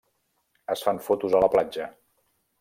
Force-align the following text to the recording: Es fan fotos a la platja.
Es 0.75 0.81
fan 0.87 1.03
fotos 1.09 1.37
a 1.41 1.43
la 1.45 1.51
platja. 1.57 1.91